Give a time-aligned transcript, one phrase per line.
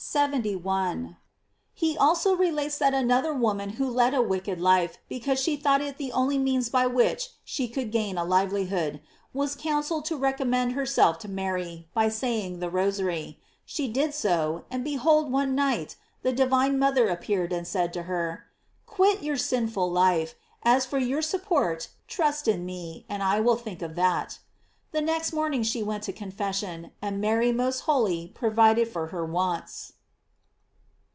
[1.73, 5.97] —He also relates that another woman who led a wicked life because she thought it
[5.97, 8.99] the only means by which she could gain a livelihoodj
[9.31, 14.65] was counselled to recommend herself to Mary by say ing the Rosary; she did so,
[14.69, 15.77] and behold one night.
[15.77, 15.79] •Cantip.
[15.79, 15.85] 1.
[15.85, 15.87] 2,c.29, p.
[15.87, 15.95] 6.
[15.95, 16.35] GLORIES OF MARY.
[16.35, 18.45] 7 17 the divine mother appeared and said to her:
[18.85, 23.81] "Quit your sinful life: as for your support, trust in me, and I will think
[23.81, 24.39] of that."
[24.91, 29.23] The next morn ing she went to confession, and Mary most holy provided for her
[29.25, 29.93] wants.